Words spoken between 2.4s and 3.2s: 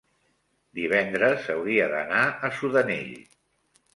Sudanell.